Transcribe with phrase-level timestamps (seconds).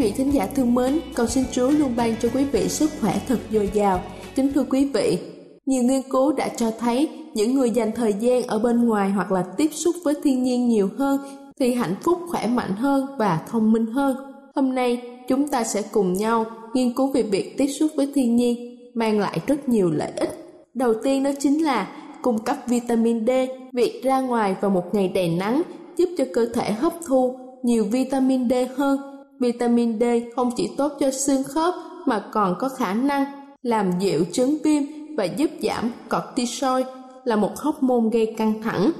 [0.00, 3.20] vị thính giả thương mến, cầu xin Chúa luôn ban cho quý vị sức khỏe
[3.28, 4.00] thật dồi dào.
[4.34, 5.18] Kính thưa quý vị,
[5.66, 9.32] nhiều nghiên cứu đã cho thấy những người dành thời gian ở bên ngoài hoặc
[9.32, 11.20] là tiếp xúc với thiên nhiên nhiều hơn
[11.60, 14.16] thì hạnh phúc khỏe mạnh hơn và thông minh hơn.
[14.54, 18.36] Hôm nay, chúng ta sẽ cùng nhau nghiên cứu về việc tiếp xúc với thiên
[18.36, 20.30] nhiên mang lại rất nhiều lợi ích.
[20.74, 21.88] Đầu tiên đó chính là
[22.22, 23.30] cung cấp vitamin D.
[23.72, 25.62] Việc ra ngoài vào một ngày đầy nắng
[25.96, 29.09] giúp cho cơ thể hấp thu nhiều vitamin D hơn
[29.40, 30.04] Vitamin D
[30.36, 31.74] không chỉ tốt cho xương khớp
[32.06, 33.24] mà còn có khả năng
[33.62, 34.82] làm dịu chứng viêm
[35.16, 36.82] và giúp giảm cortisol
[37.24, 38.90] là một hóc môn gây căng thẳng.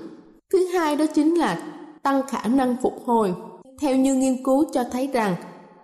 [0.52, 1.62] Thứ hai đó chính là
[2.02, 3.34] tăng khả năng phục hồi.
[3.80, 5.34] Theo như nghiên cứu cho thấy rằng,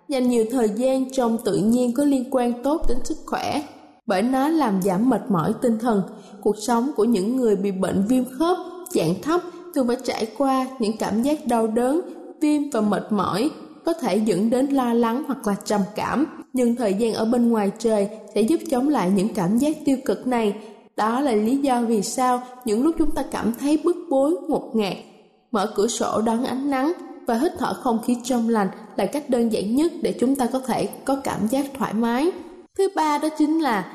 [0.08, 3.62] dành nhiều thời gian trong tự nhiên có liên quan tốt đến sức khỏe
[4.06, 6.02] bởi nó làm giảm mệt mỏi tinh thần.
[6.42, 8.56] Cuộc sống của những người bị bệnh viêm khớp
[8.90, 9.40] dạng thấp
[9.74, 12.00] thường phải trải qua những cảm giác đau đớn,
[12.40, 13.50] viêm và mệt mỏi
[13.86, 17.48] có thể dẫn đến lo lắng hoặc là trầm cảm, nhưng thời gian ở bên
[17.48, 20.54] ngoài trời sẽ giúp chống lại những cảm giác tiêu cực này.
[20.97, 24.70] Đó là lý do vì sao những lúc chúng ta cảm thấy bức bối, ngột
[24.74, 24.97] ngạt,
[25.50, 26.92] mở cửa sổ đón ánh nắng
[27.26, 30.47] và hít thở không khí trong lành là cách đơn giản nhất để chúng ta
[30.47, 32.30] có thể có cảm giác thoải mái.
[32.78, 33.92] Thứ ba đó chính là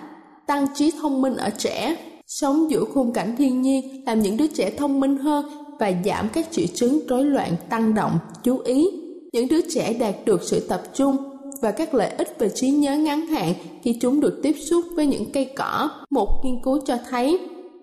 [0.47, 1.95] tăng trí thông minh ở trẻ.
[2.27, 5.45] Sống giữa khung cảnh thiên nhiên làm những đứa trẻ thông minh hơn
[5.79, 9.00] và giảm các triệu chứng rối loạn tăng động, chú ý
[9.31, 11.17] những đứa trẻ đạt được sự tập trung
[11.61, 13.53] và các lợi ích về trí nhớ ngắn hạn
[13.83, 15.89] khi chúng được tiếp xúc với những cây cỏ.
[16.09, 17.39] Một nghiên cứu cho thấy,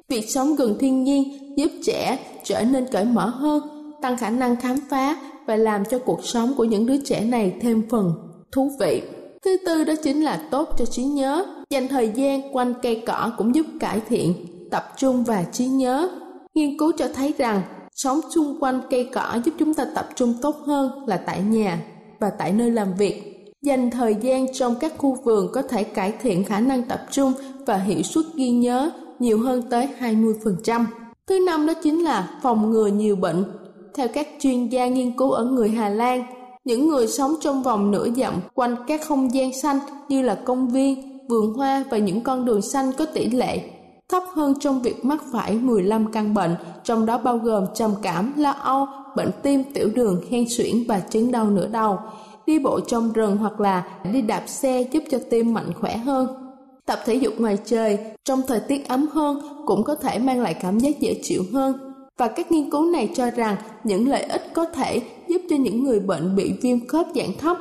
[0.08, 3.62] việc sống gần thiên nhiên giúp trẻ trở nên cởi mở hơn,
[4.02, 5.16] tăng khả năng khám phá
[5.46, 8.12] và làm cho cuộc sống của những đứa trẻ này thêm phần
[8.52, 9.02] thú vị.
[9.44, 11.46] Thứ tư đó chính là tốt cho trí nhớ.
[11.70, 14.34] Dành thời gian quanh cây cỏ cũng giúp cải thiện
[14.70, 16.08] tập trung và trí nhớ.
[16.54, 17.62] Nghiên cứu cho thấy rằng
[18.02, 21.82] Sống xung quanh cây cỏ giúp chúng ta tập trung tốt hơn là tại nhà
[22.20, 23.44] và tại nơi làm việc.
[23.62, 27.32] Dành thời gian trong các khu vườn có thể cải thiện khả năng tập trung
[27.66, 30.84] và hiệu suất ghi nhớ nhiều hơn tới 20%.
[31.26, 33.44] Thứ năm đó chính là phòng ngừa nhiều bệnh.
[33.94, 36.24] Theo các chuyên gia nghiên cứu ở người Hà Lan,
[36.64, 40.68] những người sống trong vòng nửa dặm quanh các không gian xanh như là công
[40.68, 43.60] viên, vườn hoa và những con đường xanh có tỷ lệ
[44.08, 48.32] thấp hơn trong việc mắc phải 15 căn bệnh, trong đó bao gồm trầm cảm,
[48.36, 48.86] lo âu,
[49.16, 51.98] bệnh tim, tiểu đường, hen suyễn và chứng đau nửa đầu.
[52.46, 56.28] Đi bộ trong rừng hoặc là đi đạp xe giúp cho tim mạnh khỏe hơn.
[56.86, 60.54] Tập thể dục ngoài trời trong thời tiết ấm hơn cũng có thể mang lại
[60.54, 61.76] cảm giác dễ chịu hơn.
[62.16, 65.84] Và các nghiên cứu này cho rằng những lợi ích có thể giúp cho những
[65.84, 67.56] người bệnh bị viêm khớp dạng thấp,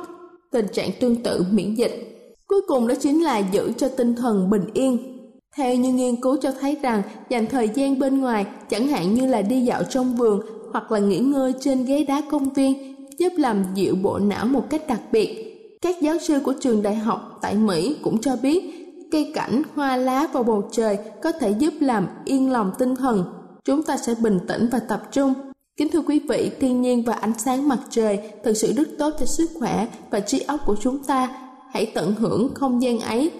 [0.50, 2.14] tình trạng tương tự miễn dịch.
[2.46, 5.17] Cuối cùng đó chính là giữ cho tinh thần bình yên
[5.58, 9.26] theo như nghiên cứu cho thấy rằng dành thời gian bên ngoài, chẳng hạn như
[9.26, 10.40] là đi dạo trong vườn
[10.72, 14.70] hoặc là nghỉ ngơi trên ghế đá công viên, giúp làm dịu bộ não một
[14.70, 15.44] cách đặc biệt.
[15.82, 18.70] Các giáo sư của trường đại học tại Mỹ cũng cho biết
[19.12, 23.24] cây cảnh, hoa lá và bầu trời có thể giúp làm yên lòng tinh thần.
[23.64, 25.34] Chúng ta sẽ bình tĩnh và tập trung.
[25.76, 29.10] Kính thưa quý vị, thiên nhiên và ánh sáng mặt trời thực sự rất tốt
[29.20, 31.28] cho sức khỏe và trí óc của chúng ta.
[31.72, 33.30] Hãy tận hưởng không gian ấy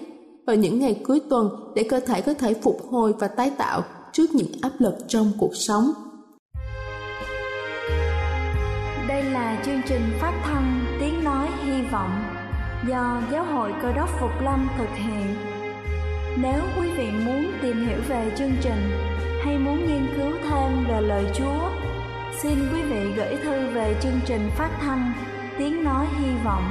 [0.49, 3.81] vào những ngày cuối tuần để cơ thể có thể phục hồi và tái tạo
[4.11, 5.91] trước những áp lực trong cuộc sống.
[9.07, 12.23] Đây là chương trình phát thanh Tiếng Nói Hy Vọng
[12.87, 15.35] do Giáo hội Cơ đốc Phục Lâm thực hiện.
[16.41, 18.91] Nếu quý vị muốn tìm hiểu về chương trình
[19.43, 21.69] hay muốn nghiên cứu thêm về lời Chúa,
[22.41, 25.13] xin quý vị gửi thư về chương trình phát thanh
[25.57, 26.63] Tiếng Nói Hy Vọng,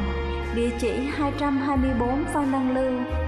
[0.54, 3.27] địa chỉ 224 Phan Đăng Lưu,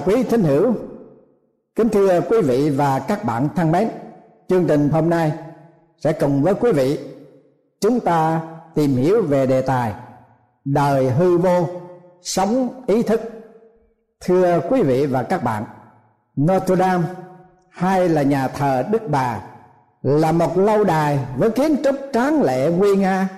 [0.00, 0.74] Chào quý thính hữu.
[1.76, 3.88] Kính thưa quý vị và các bạn thân mến,
[4.48, 5.32] chương trình hôm nay
[5.98, 6.98] sẽ cùng với quý vị
[7.80, 8.40] chúng ta
[8.74, 9.94] tìm hiểu về đề tài
[10.64, 11.66] đời hư vô,
[12.22, 13.20] sống ý thức.
[14.20, 15.64] Thưa quý vị và các bạn,
[16.36, 17.04] Notre Dame
[17.70, 19.40] hay là nhà thờ Đức Bà
[20.02, 23.28] là một lâu đài với kiến trúc tráng lệ nguy nga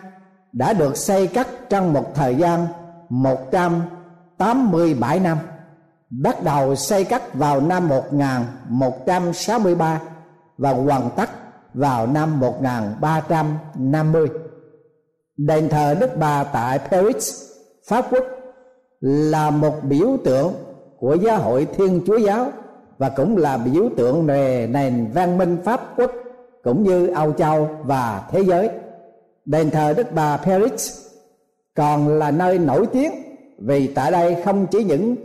[0.52, 2.66] đã được xây cất trong một thời gian
[3.08, 5.38] 187 năm
[6.20, 10.00] bắt đầu xây cất vào năm 1163
[10.58, 11.30] và hoàn tất
[11.74, 14.28] vào năm 1350.
[15.36, 17.42] Đền thờ Đức Bà tại Paris,
[17.88, 18.24] Pháp Quốc
[19.00, 20.52] là một biểu tượng
[20.98, 22.52] của giáo hội Thiên Chúa giáo
[22.98, 26.12] và cũng là biểu tượng về nền văn minh Pháp Quốc
[26.62, 28.70] cũng như Âu Châu và thế giới.
[29.44, 31.06] Đền thờ Đức Bà Paris
[31.74, 33.12] còn là nơi nổi tiếng
[33.58, 35.16] vì tại đây không chỉ những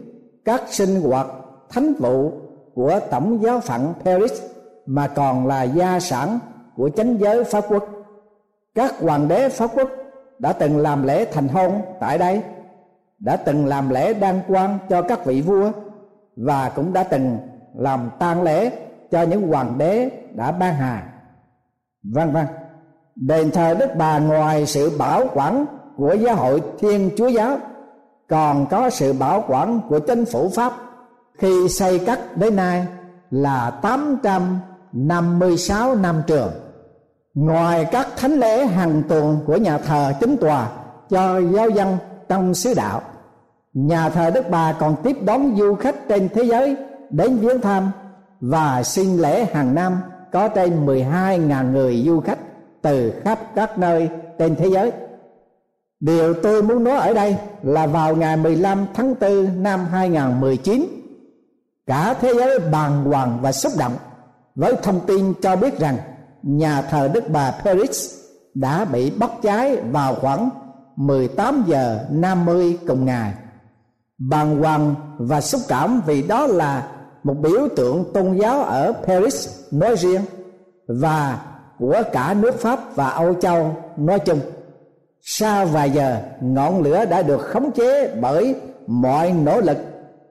[0.47, 1.27] các sinh hoạt
[1.69, 2.31] thánh vụ
[2.75, 4.41] của tổng giáo phận Paris
[4.85, 6.39] mà còn là gia sản
[6.75, 7.89] của chánh giới Pháp quốc.
[8.75, 9.89] Các hoàng đế Pháp quốc
[10.39, 12.41] đã từng làm lễ thành hôn tại đây,
[13.19, 15.71] đã từng làm lễ đăng quang cho các vị vua
[16.35, 17.37] và cũng đã từng
[17.75, 18.71] làm tang lễ
[19.11, 21.13] cho những hoàng đế đã ban hà.
[22.03, 22.45] Vân vân.
[23.15, 25.65] Đền thờ Đức Bà ngoài sự bảo quản
[25.97, 27.57] của giáo hội Thiên Chúa giáo
[28.29, 30.73] còn có sự bảo quản của chính phủ Pháp
[31.37, 32.85] khi xây cất đến nay
[33.31, 36.51] là 856 năm trường.
[37.33, 40.69] Ngoài các thánh lễ hàng tuần của nhà thờ chính tòa
[41.09, 41.97] cho giáo dân
[42.29, 43.01] trong xứ đạo,
[43.73, 46.75] nhà thờ Đức Bà còn tiếp đón du khách trên thế giới
[47.09, 47.91] đến viếng thăm
[48.41, 49.97] và xin lễ hàng năm
[50.31, 52.39] có trên 12.000 người du khách
[52.81, 54.91] từ khắp các nơi trên thế giới
[55.99, 60.85] Điều tôi muốn nói ở đây là vào ngày 15 tháng 4 năm 2019
[61.85, 63.93] Cả thế giới bàng hoàng và xúc động
[64.55, 65.97] Với thông tin cho biết rằng
[66.43, 68.13] Nhà thờ Đức Bà Paris
[68.53, 70.49] đã bị bốc cháy vào khoảng
[70.95, 73.33] 18 giờ 50 cùng ngày.
[74.17, 76.87] Bàng hoàng và xúc cảm vì đó là
[77.23, 80.21] một biểu tượng tôn giáo ở Paris nói riêng
[80.87, 81.41] Và
[81.79, 84.39] của cả nước Pháp và Âu Châu nói chung
[85.21, 88.55] sau vài giờ, ngọn lửa đã được khống chế bởi
[88.87, 89.77] mọi nỗ lực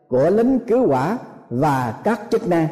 [0.08, 1.18] của lính cứu hỏa
[1.50, 2.68] và các chức năng.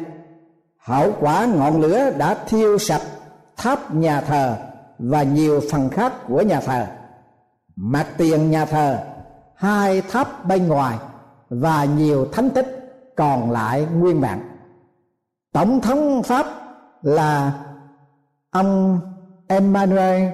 [0.77, 3.01] Hậu quả ngọn lửa đã thiêu sạch
[3.57, 4.55] tháp nhà thờ
[4.99, 6.85] và nhiều phần khác của nhà thờ.
[7.75, 8.99] Mặt tiền nhà thờ,
[9.55, 10.97] hai tháp bên ngoài
[11.49, 14.39] và nhiều thánh tích còn lại nguyên vẹn.
[15.53, 16.45] Tổng thống pháp
[17.01, 17.53] là
[18.51, 18.99] ông
[19.47, 20.29] emmanuel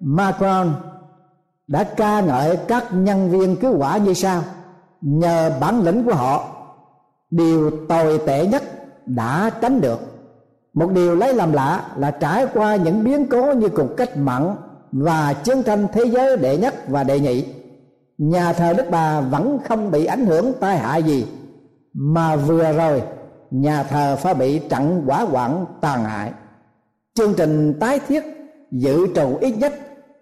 [0.00, 0.74] macron
[1.70, 4.42] đã ca ngợi các nhân viên cứu hỏa như sau.
[5.00, 6.44] Nhờ bản lĩnh của họ,
[7.30, 8.62] điều tồi tệ nhất
[9.06, 10.00] đã tránh được.
[10.74, 14.56] Một điều lấy làm lạ là trải qua những biến cố như cuộc cách mạng
[14.92, 17.44] và chiến tranh thế giới đệ nhất và đệ nhị,
[18.18, 21.26] nhà thờ đức bà vẫn không bị ảnh hưởng tai hại gì,
[21.94, 23.02] mà vừa rồi
[23.50, 26.32] nhà thờ phải bị trận quả hoạn tàn hại.
[27.14, 28.24] Chương trình tái thiết
[28.70, 29.72] dự trù ít nhất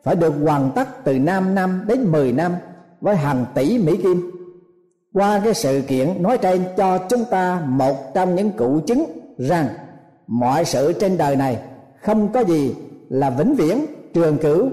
[0.09, 2.53] phải được hoàn tất từ 5 năm đến 10 năm
[3.01, 4.31] với hàng tỷ Mỹ Kim.
[5.13, 9.05] Qua cái sự kiện nói trên cho chúng ta một trong những cụ chứng
[9.39, 9.69] rằng
[10.27, 11.59] mọi sự trên đời này
[12.03, 12.75] không có gì
[13.09, 14.69] là vĩnh viễn, trường cửu,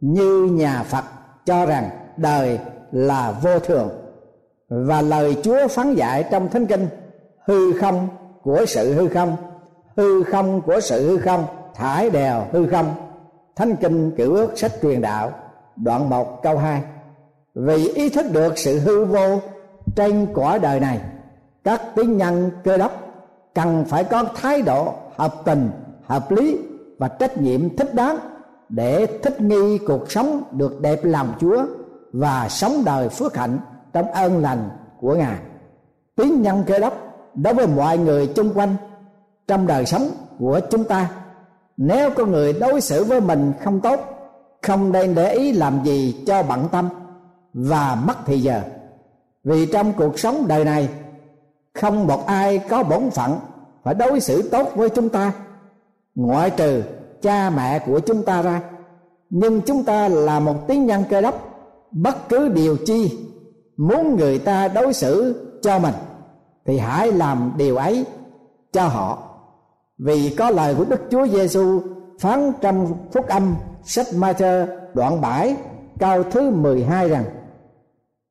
[0.00, 1.04] như nhà Phật
[1.44, 2.58] cho rằng đời
[2.92, 3.88] là vô thường
[4.68, 6.86] và lời Chúa phán dạy trong Thánh Kinh,
[7.46, 8.08] hư không
[8.42, 9.36] của sự hư không
[9.96, 11.44] hư không của sự hư không,
[11.74, 13.05] thải đèo hư không
[13.56, 15.32] Thánh Kinh Cựu Ước Sách Truyền Đạo
[15.76, 16.82] Đoạn 1 câu 2
[17.54, 19.40] Vì ý thức được sự hư vô
[19.96, 21.00] trên cõi đời này
[21.64, 22.92] Các tín nhân cơ đốc
[23.54, 25.70] cần phải có thái độ hợp tình,
[26.02, 26.58] hợp lý
[26.98, 28.18] và trách nhiệm thích đáng
[28.68, 31.66] để thích nghi cuộc sống được đẹp lòng Chúa
[32.12, 33.58] và sống đời phước hạnh
[33.92, 34.68] trong ơn lành
[35.00, 35.38] của Ngài.
[36.16, 36.94] Tín nhân cơ đốc
[37.34, 38.74] đối với mọi người chung quanh
[39.48, 41.10] trong đời sống của chúng ta
[41.76, 44.00] nếu có người đối xử với mình không tốt,
[44.62, 46.88] không nên để ý làm gì cho bận tâm
[47.54, 48.62] và mất thì giờ.
[49.44, 50.88] Vì trong cuộc sống đời này,
[51.74, 53.38] không một ai có bổn phận
[53.84, 55.32] phải đối xử tốt với chúng ta,
[56.14, 56.82] ngoại trừ
[57.22, 58.62] cha mẹ của chúng ta ra.
[59.30, 61.48] Nhưng chúng ta là một tín nhân cơ đốc,
[61.90, 63.18] bất cứ điều chi
[63.76, 65.94] muốn người ta đối xử cho mình
[66.64, 68.06] thì hãy làm điều ấy
[68.72, 69.35] cho họ
[69.98, 71.80] vì có lời của Đức Chúa Giêsu
[72.20, 75.56] phán trong phúc âm sách Ma-thơ đoạn 7
[75.98, 77.24] câu thứ 12 rằng,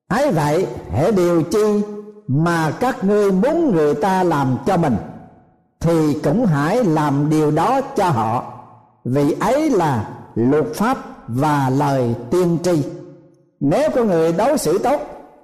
[0.07, 1.81] ấy vậy hệ điều chi
[2.27, 4.95] mà các ngươi muốn người ta làm cho mình,
[5.79, 8.53] thì cũng hãy làm điều đó cho họ.
[9.05, 12.83] Vì ấy là luật pháp và lời tiên tri.
[13.59, 15.01] Nếu có người đối xử tốt,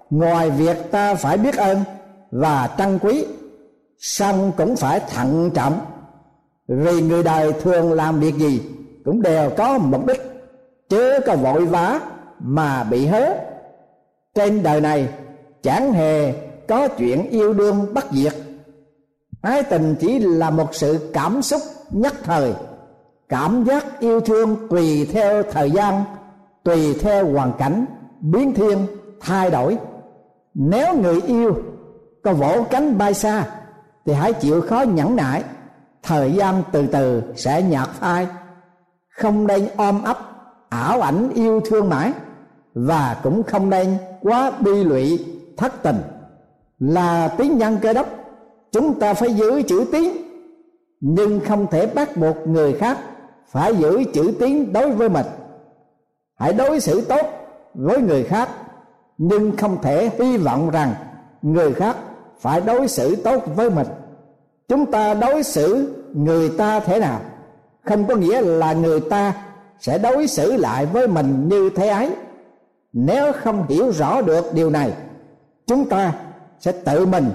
[0.10, 1.78] ngoài việc ta phải biết ơn
[2.32, 3.26] và trân quý,
[4.00, 5.80] song cũng phải thận trọng
[6.76, 8.62] vì người đời thường làm việc gì
[9.06, 10.22] cũng đều có mục đích,
[10.90, 12.00] chứ có vội vã
[12.40, 13.34] mà bị hớ.
[14.36, 15.10] Trên đời này
[15.64, 16.34] chẳng hề
[16.68, 18.34] có chuyện yêu đương bất diệt
[19.42, 22.54] ái tình chỉ là một sự cảm xúc nhất thời.
[23.30, 26.04] Cảm giác yêu thương tùy theo thời gian,
[26.64, 27.86] tùy theo hoàn cảnh,
[28.22, 28.88] biến thiên,
[29.22, 29.78] thay đổi.
[30.54, 31.56] Nếu người yêu
[32.24, 33.46] có vỗ cánh bay xa,
[34.06, 35.44] thì hãy chịu khó nhẫn nại
[36.04, 38.28] thời gian từ từ sẽ nhạt phai.
[39.10, 40.18] Không nên ôm ấp,
[40.70, 42.14] ảo ảnh yêu thương mãi.
[42.74, 45.26] Và cũng không nên quá bi lụy,
[45.58, 45.98] thất tình.
[46.80, 48.08] Là tiếng nhân cơ đốc,
[48.72, 50.18] chúng ta phải giữ chữ tiếng.
[51.00, 52.98] Nhưng không thể bắt buộc người khác
[53.48, 55.26] phải giữ chữ tiếng đối với mình.
[56.40, 57.28] Hãy đối xử tốt
[57.74, 58.50] với người khác,
[59.18, 60.94] nhưng không thể hy vọng rằng
[61.42, 61.98] người khác
[62.40, 63.88] phải đối xử tốt với mình
[64.72, 67.22] chúng ta đối xử người ta thế nào?
[67.86, 69.34] Không có nghĩa là người ta
[69.80, 72.16] sẽ đối xử lại với mình như thế ấy.
[72.94, 74.94] Nếu không hiểu rõ được điều này,
[75.68, 76.14] chúng ta
[76.60, 77.32] sẽ tự mình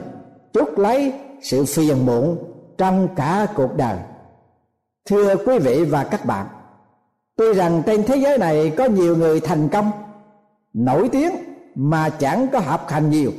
[0.53, 1.13] chuốc lấy
[1.43, 2.39] sự phiền muộn
[2.79, 3.97] trong cả cuộc đời.
[5.09, 6.47] Thưa quý vị và các bạn,
[7.37, 9.91] tuy rằng trên thế giới này có nhiều người thành công,
[10.75, 11.33] nổi tiếng
[11.75, 13.31] mà chẳng có học hành nhiều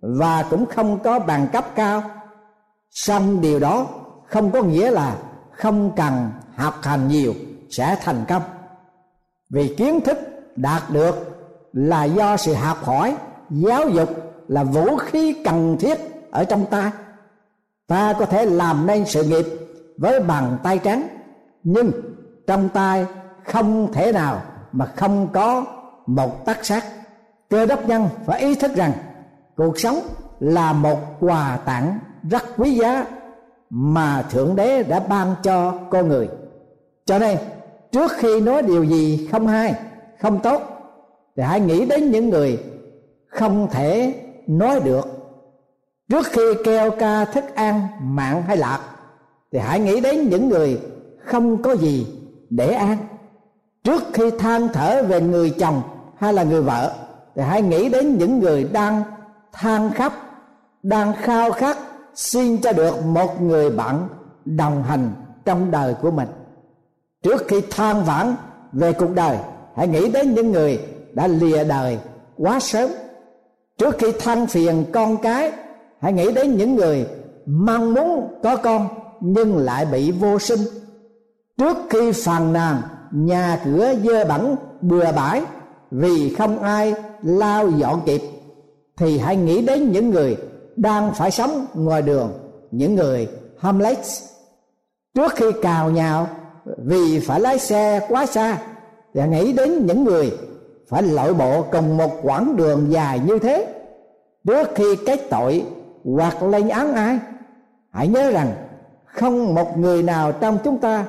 [0.00, 2.02] và cũng không có bằng cấp cao
[2.90, 3.86] song điều đó
[4.26, 5.16] không có nghĩa là
[5.52, 7.34] không cần học hành nhiều
[7.70, 8.42] sẽ thành công.
[9.50, 10.18] Vì kiến thức
[10.56, 11.38] đạt được
[11.72, 13.16] là do sự học hỏi,
[13.50, 14.08] giáo dục
[14.48, 15.98] là vũ khí cần thiết
[16.30, 16.92] ở trong ta.
[17.86, 19.46] Ta có thể làm nên sự nghiệp
[19.96, 21.08] với bàn tay trắng,
[21.62, 21.90] nhưng
[22.46, 23.06] trong tay
[23.44, 25.64] không thể nào mà không có
[26.06, 26.84] một tác sát
[27.50, 28.92] cơ đốc nhân phải ý thức rằng
[29.56, 30.00] cuộc sống
[30.40, 31.98] là một quà tặng
[32.30, 33.06] rất quý giá
[33.70, 36.28] mà thượng đế đã ban cho con người.
[37.04, 37.38] Cho nên,
[37.92, 39.74] trước khi nói điều gì không hay,
[40.20, 40.62] không tốt,
[41.36, 42.58] thì hãy nghĩ đến những người
[43.26, 44.14] không thể
[44.46, 45.06] nói được.
[46.08, 48.80] Trước khi kêu ca thức ăn mạng hay lạc,
[49.52, 50.80] thì hãy nghĩ đến những người
[51.24, 52.06] không có gì
[52.50, 52.98] để ăn
[53.84, 55.82] trước khi than thở về người chồng
[56.16, 56.94] hay là người vợ,
[57.34, 59.02] thì hãy nghĩ đến những người đang
[59.52, 60.12] than khóc,
[60.82, 61.78] đang khao khát
[62.14, 64.08] xin cho được một người bạn
[64.44, 65.12] đồng hành
[65.44, 66.28] trong đời của mình.
[67.22, 68.34] Trước khi than vãn
[68.72, 69.36] về cuộc đời,
[69.76, 70.80] hãy nghĩ đến những người
[71.12, 71.98] đã lìa đời
[72.36, 72.90] quá sớm.
[73.78, 75.52] Trước khi than phiền con cái,
[76.00, 77.06] hãy nghĩ đến những người
[77.46, 78.88] mong muốn có con
[79.20, 80.60] nhưng lại bị vô sinh.
[81.58, 85.42] Trước khi phàn nàn, nhà cửa dơ bẩn, bừa bãi
[85.90, 88.22] vì không ai lao dọn kịp,
[88.96, 90.36] thì hãy nghĩ đến những người
[90.78, 92.32] đang phải sống ngoài đường.
[92.70, 94.24] Những người homeless,
[95.14, 96.28] trước khi cào nhào
[96.64, 98.58] vì phải lái xe quá xa,
[99.14, 100.38] và nghĩ đến những người
[100.88, 103.74] phải lội bộ cùng một quãng đường dài như thế,
[104.46, 105.64] trước khi kết tội
[106.04, 107.18] hoặc lên án ai,
[107.90, 108.54] hãy nhớ rằng
[109.04, 111.06] không một người nào trong chúng ta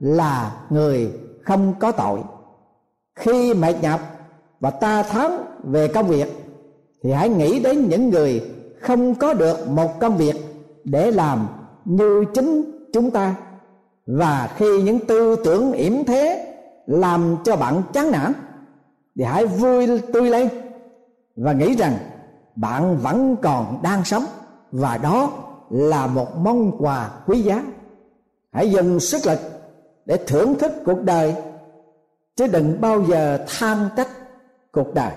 [0.00, 2.20] là người không có tội.
[3.14, 4.00] Khi mệt nhọc
[4.60, 6.44] và ta thắng về công việc,
[7.02, 8.42] thì hãy nghĩ đến những người
[8.82, 10.36] không có được một công việc
[10.84, 11.48] để làm
[11.84, 13.34] như chính chúng ta.
[14.06, 16.54] Và khi những tư tưởng yểm thế
[16.86, 18.32] làm cho bạn chán nản,
[19.16, 20.48] thì hãy vui tươi lên
[21.36, 21.96] và nghĩ rằng
[22.56, 24.24] bạn vẫn còn đang sống.
[24.72, 25.30] Và đó
[25.70, 27.64] là một món quà quý giá.
[28.52, 29.38] Hãy dùng sức lực
[30.06, 31.34] để thưởng thức cuộc đời,
[32.36, 34.08] chứ đừng bao giờ than trách
[34.72, 35.12] cuộc đời.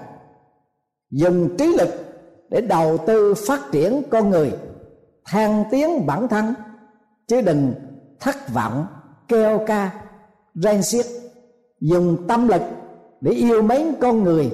[1.11, 2.04] Dùng trí lực
[2.49, 4.51] để đầu tư phát triển con người
[5.25, 6.53] thăng tiến bản thân,
[7.27, 7.73] chứ đừng
[8.19, 8.87] thất vọng,
[9.27, 9.91] kêu ca
[10.55, 11.05] ren xiết.
[11.79, 12.61] Dùng tâm lực
[13.21, 14.51] để yêu mến con người,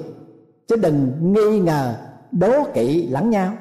[0.68, 1.94] chứ đừng nghi ngờ,
[2.32, 3.52] đố kỵ lẫn nhau.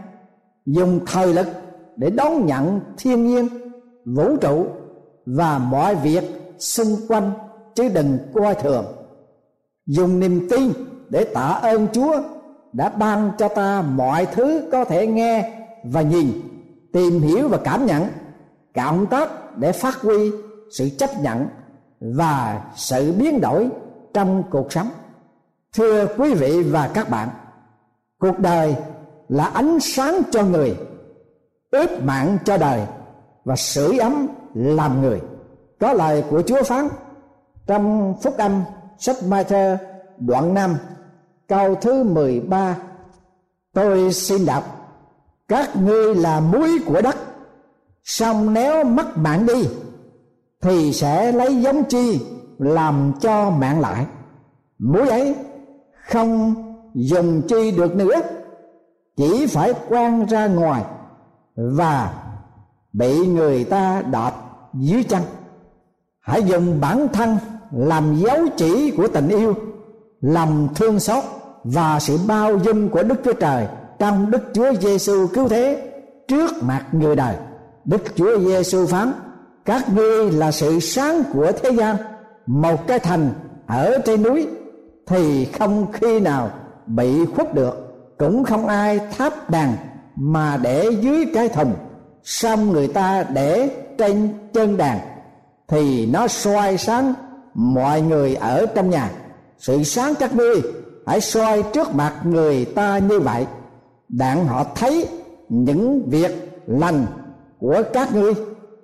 [0.65, 1.47] Dùng thời lực
[1.95, 3.47] để đón nhận thiên nhiên,
[4.05, 4.65] vũ trụ
[5.25, 6.23] và mọi việc
[6.59, 7.31] xung quanh,
[7.75, 8.85] chứ đừng coi thường.
[9.85, 10.71] Dùng niềm tin
[11.09, 12.21] để tạ ơn chúa
[12.73, 15.53] đã ban cho ta mọi thứ có thể nghe
[15.83, 16.31] và nhìn,
[16.93, 18.07] tìm hiểu và cảm nhận.
[18.75, 20.31] Cộng tác để phát huy
[20.77, 21.47] sự chấp nhận
[21.99, 23.69] và sự biến đổi
[24.13, 24.89] trong cuộc sống.
[25.73, 27.29] Thưa quý vị và các bạn,
[28.19, 28.75] cuộc đời
[29.29, 30.77] là ánh sáng cho người
[31.71, 32.81] ướp mạng cho đời
[33.45, 35.21] và sưởi ấm làm người.
[35.79, 36.87] Có lời của chúa phán
[37.67, 38.63] trong phúc âm
[38.97, 39.77] sách Matthew
[40.17, 40.75] đoạn 5
[41.51, 42.77] câu thứ 13
[43.73, 44.63] tôi xin đọc.
[45.47, 47.15] Các ngươi là muối của đất.
[48.03, 49.67] Song nếu mất mạng đi,
[50.61, 52.25] thì sẽ lấy giống chi
[52.57, 54.05] làm cho mạng lại.
[54.79, 55.35] Muối ấy
[56.09, 56.55] không
[56.93, 58.21] dùng chi được nữa,
[59.17, 60.83] chỉ phải quang ra ngoài
[61.55, 62.23] và
[62.93, 64.33] bị người ta đọt
[64.73, 65.21] dưới chân.
[66.19, 67.37] Hãy dùng bản thân
[67.71, 69.53] làm dấu chỉ của tình yêu,
[70.21, 71.23] lòng thương xót
[71.63, 73.67] và sự bao dung của Đức Chúa Trời
[73.99, 75.91] trong Đức Chúa Giêsu cứu thế
[76.27, 77.35] trước mặt người đời.
[77.85, 79.13] Đức Chúa Giêsu phán:
[79.65, 81.95] các ngươi là sự sáng của thế gian,
[82.45, 83.29] một cái thành
[83.67, 84.47] ở trên núi
[85.07, 86.49] thì không khi nào
[86.85, 87.73] bị khuất được,
[88.17, 89.75] cũng không ai tháp đàn
[90.15, 91.73] mà để dưới cái thùng,
[92.23, 94.99] xong người ta để trên chân đàn
[95.67, 97.13] thì nó soi sáng
[97.53, 99.11] mọi người ở trong nhà
[99.57, 100.61] sự sáng các ngươi
[101.05, 103.45] hãy soi trước mặt người ta như vậy,
[104.09, 105.07] đặng họ thấy
[105.49, 107.05] những việc lành
[107.59, 108.33] của các ngươi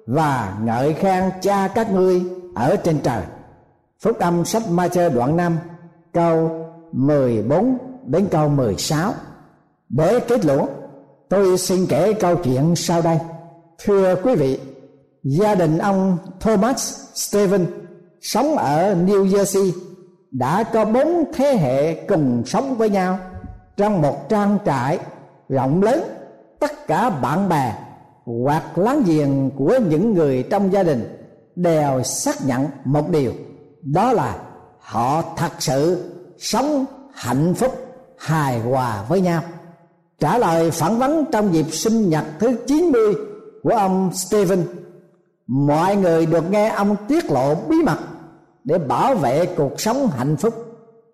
[0.07, 2.23] và ngợi khen cha các ngươi
[2.55, 3.23] ở trên trời.
[3.99, 5.57] Phúc âm sách ma chơ đoạn 5
[6.13, 6.51] câu
[6.91, 9.13] 14 đến câu 16
[9.89, 10.65] để kết luận,
[11.29, 13.17] tôi xin kể câu chuyện sau đây.
[13.83, 14.59] Thưa quý vị,
[15.23, 17.65] gia đình ông Thomas Stephen
[18.21, 19.71] sống ở New Jersey
[20.31, 23.19] đã có bốn thế hệ cùng sống với nhau.
[23.77, 24.99] Trong một trang trại
[25.49, 26.03] rộng lớn,
[26.59, 27.75] tất cả bạn bè
[28.25, 31.17] hoặc láng giềng của những người trong gia đình
[31.55, 33.33] đều xác nhận một điều,
[33.83, 34.37] đó là
[34.79, 37.75] họ thật sự sống hạnh phúc
[38.17, 39.41] hài hòa với nhau.
[40.19, 43.13] Trả lời phỏng vấn trong dịp sinh nhật thứ 90
[43.63, 44.63] của ông Stephen
[45.47, 47.97] mọi người được nghe ông tiết lộ bí mật
[48.67, 50.53] để bảo vệ cuộc sống hạnh phúc.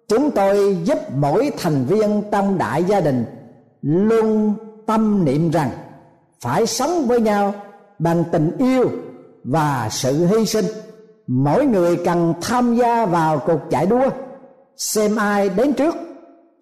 [0.07, 3.25] Chúng tôi giúp mỗi thành viên trong đại gia đình
[3.81, 4.53] luôn
[4.85, 5.69] tâm niệm rằng
[6.41, 7.53] phải sống với nhau
[7.99, 8.89] bằng tình yêu
[9.43, 10.65] và sự hy sinh.
[11.27, 14.09] Mỗi người cần tham gia vào cuộc chạy đua.
[14.77, 15.95] Xem ai đến trước.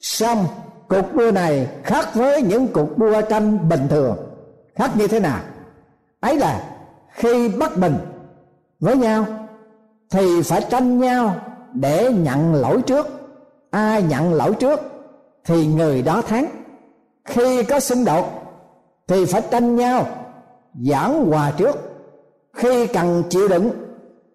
[0.01, 0.45] Xong,
[0.89, 4.17] cuộc đua này khác với những cuộc đua tranh bình thường.
[4.75, 5.39] Khác như thế nào?
[6.19, 6.63] Ấy là
[7.11, 7.95] khi bất bình
[8.79, 9.25] với nhau
[10.11, 11.35] thì phải tranh nhau
[11.73, 13.07] để nhận lỗi trước.
[13.71, 14.79] Ai nhận lỗi trước
[15.45, 16.45] thì người đó thắng.
[17.25, 18.25] Khi có xung đột
[19.07, 20.05] thì phải tranh nhau
[20.73, 21.77] giảng hòa trước.
[22.53, 23.71] Khi cần chịu đựng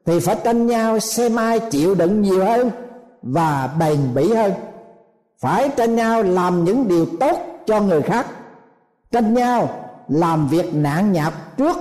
[0.07, 2.71] thì phải tranh nhau xem ai chịu đựng nhiều hơn
[3.23, 4.53] và bền bỉ hơn.
[5.41, 8.27] Phải tranh nhau làm những điều tốt cho người khác.
[9.11, 9.69] Tranh nhau
[10.09, 11.77] làm việc nạn nhọc trước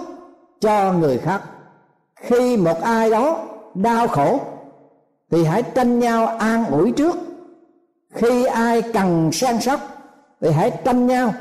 [0.60, 1.42] cho người khác.
[2.16, 4.40] Khi một ai đó đau khổ,
[5.32, 7.16] thì hãy tranh nhau an ủi trước.
[8.14, 9.80] Khi ai cần san sóc,
[10.42, 11.34] thì hãy tranh nhau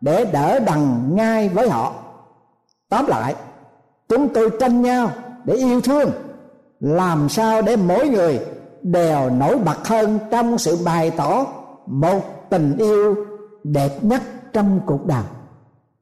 [0.00, 1.94] để đỡ đằng ngay với họ.
[2.88, 3.34] Tóm lại,
[4.08, 5.10] chúng tôi tranh nhau
[5.44, 6.10] để yêu thương,
[6.80, 8.46] làm sao để mỗi người
[8.82, 11.46] đều nổi bật hơn trong sự bày tỏ
[11.86, 13.16] một tình yêu
[13.64, 15.22] đẹp nhất trong cuộc đời.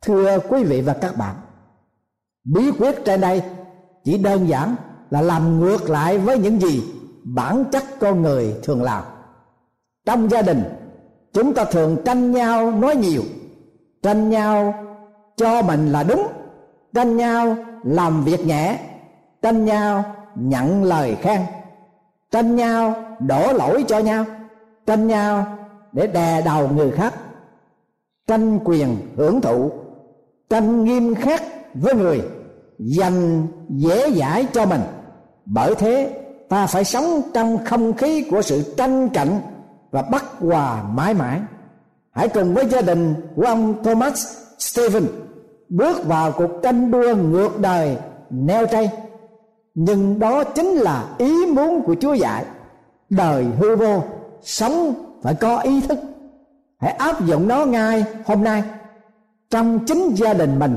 [0.03, 1.35] Thưa quý vị và các bạn,
[2.45, 3.43] bí quyết trên đây
[4.05, 4.77] chỉ đơn giản
[5.13, 6.83] là làm ngược lại với những gì
[7.25, 9.05] bản chất con người thường làm.
[10.07, 10.63] Trong gia đình,
[11.33, 13.23] chúng ta thường tranh nhau nói nhiều,
[14.03, 14.75] tranh nhau
[15.37, 16.27] cho mình là đúng,
[16.95, 18.79] tranh nhau làm việc nhẹ,
[19.43, 21.41] tranh nhau nhận lời khen,
[22.31, 24.25] tranh nhau đổ lỗi cho nhau,
[24.87, 25.59] tranh nhau
[25.93, 27.15] để đè đầu người khác,
[28.27, 29.71] tranh quyền hưởng thụ,
[30.51, 31.43] tranh nghiêm khắc
[31.75, 32.23] với người
[32.79, 34.81] dành dễ dãi cho mình
[35.45, 39.41] bởi thế, ta phải sống trong không khí của sự tranh cạnh
[39.91, 41.41] và bất hòa mãi mãi.
[42.11, 45.07] Hãy cùng với gia đình của ông thomas stephen
[45.69, 47.97] bước vào cuộc tranh đua ngược đời
[48.31, 48.91] neo trây
[49.75, 52.45] nhưng đó chính là ý muốn của chúa dạy.
[53.11, 54.03] Đời hư vô
[54.43, 55.99] sống phải có ý thức.
[56.81, 58.63] Hãy áp dụng nó ngay hôm nay.
[59.51, 60.77] Trong chính gia đình mình,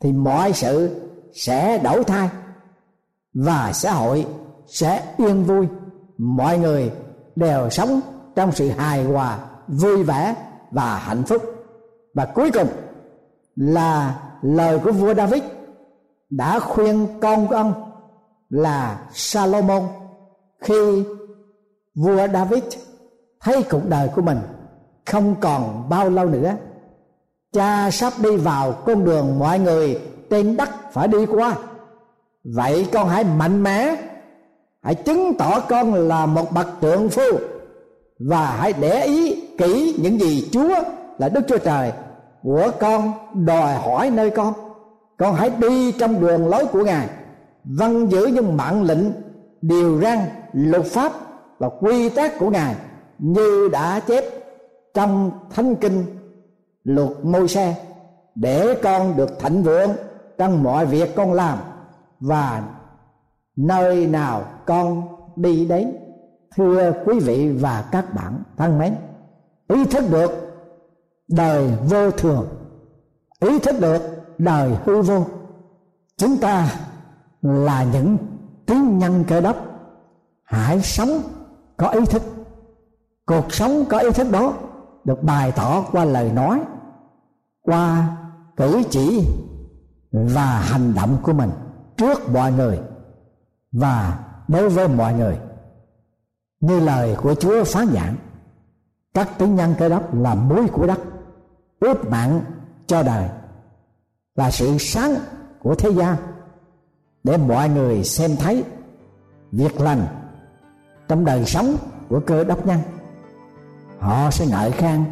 [0.00, 1.00] thì mọi sự
[1.32, 2.28] sẽ đổi thay
[3.34, 4.26] và xã hội
[4.66, 5.68] sẽ yên vui.
[6.18, 6.92] Mọi người
[7.36, 8.00] đều sống
[8.36, 10.34] trong sự hài hòa, vui vẻ
[10.70, 11.42] và hạnh phúc.
[12.14, 12.68] Và cuối cùng
[13.56, 15.42] là lời của vua David
[16.30, 17.74] đã khuyên con của ông
[18.48, 19.82] là Salomon.
[20.60, 21.04] Khi
[21.94, 22.62] vua David
[23.40, 24.38] thấy cuộc đời của mình
[25.06, 26.56] không còn bao lâu nữa,
[27.52, 31.56] cha sắp đi vào con đường mọi người trên đất phải đi qua
[32.44, 33.96] vậy con hãy mạnh mẽ.
[34.82, 37.38] Hãy chứng tỏ con là một bậc trượng phu.
[38.18, 40.74] Và hãy để ý kỹ những gì chúa
[41.18, 41.92] là đức chúa trời
[42.42, 44.54] của con đòi hỏi nơi con.
[45.18, 47.08] Con hãy đi trong đường lối của ngài
[47.64, 49.12] vâng giữ những mạng lệnh,
[49.62, 50.18] điều răn,
[50.52, 51.12] luật pháp
[51.58, 52.74] và quy tắc của ngài
[53.18, 54.24] như đã chép
[54.94, 56.04] trong thánh kinh,
[56.84, 57.74] luật môi xe
[58.34, 59.90] để con được thịnh vượng
[60.38, 61.58] trong mọi việc con làm
[62.22, 62.62] và
[63.56, 65.02] nơi nào con
[65.36, 65.96] đi đến,
[66.56, 68.94] thưa quý vị và các bạn, thân mến,
[69.68, 70.30] ý thức được
[71.28, 72.48] đời vô thường,
[73.40, 74.02] ý thức được
[74.38, 75.26] đời hư vô,
[76.16, 76.68] chúng ta
[77.42, 78.16] là những
[78.66, 79.56] tín nhân cơ đốc.
[80.44, 81.10] Hãy sống
[81.76, 82.22] có ý thức,
[83.26, 84.52] cuộc sống có ý thức đó
[85.04, 86.60] được bày tỏ qua lời nói,
[87.62, 88.16] qua
[88.56, 89.28] cử chỉ
[90.12, 91.50] và hành động của mình
[92.02, 92.78] trước mọi người
[93.72, 95.38] và đối với mọi người.
[96.60, 98.16] Như lời của Chúa phán giảng
[99.14, 100.98] các tính nhân cơ đốc là muối của đất,
[101.80, 102.40] ướp mặn
[102.86, 103.28] cho đời,
[104.34, 105.14] là sự sáng
[105.62, 106.16] của thế gian.
[107.24, 108.64] Để mọi người xem thấy
[109.52, 110.06] việc lành
[111.08, 111.76] trong đời sống
[112.08, 112.78] của cơ đốc nhân,
[113.98, 115.04] họ sẽ ngợi khen,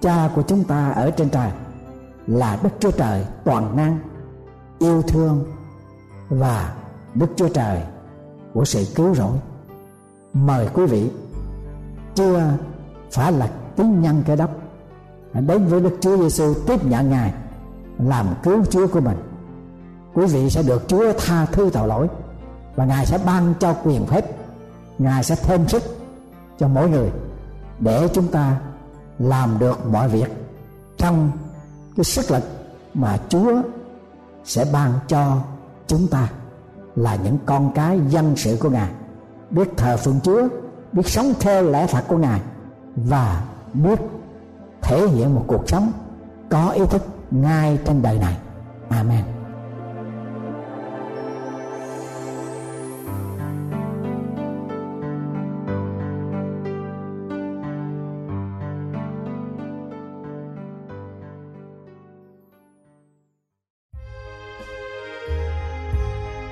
[0.00, 1.50] cha của chúng ta ở trên trời
[2.26, 3.98] là đức chúa trời toàn năng,
[4.78, 5.57] yêu thương
[6.28, 6.74] và
[7.14, 7.82] đức chúa trời
[8.54, 9.38] của sự cứu rỗi.
[10.32, 11.10] Mời quý vị
[12.14, 12.52] chưa
[13.10, 14.50] phải là tín nhân cái đốc,
[15.34, 17.32] đến với đức chúa giêsu tiếp nhận ngài
[17.98, 19.16] làm cứu chúa của mình.
[20.14, 22.08] Quý vị sẽ được chúa tha thứ tội lỗi
[22.76, 24.24] và ngài sẽ ban cho quyền phép.
[24.98, 25.82] Ngài sẽ thêm sức
[26.58, 27.10] cho mỗi người
[27.80, 28.60] để chúng ta
[29.18, 30.28] làm được mọi việc
[30.96, 31.30] trong
[31.96, 32.42] cái sức lực
[32.94, 33.62] mà chúa
[34.44, 35.36] sẽ ban cho
[35.88, 36.28] chúng ta
[36.96, 38.90] là những con cái dân sự của ngài,
[39.50, 40.48] biết thờ phượng chúa,
[40.92, 42.40] biết sống theo lẽ thật của ngài
[42.96, 43.98] và biết
[44.82, 45.92] thể hiện một cuộc sống
[46.50, 48.36] có ý thức ngay trên đời này.
[48.88, 49.37] Amen.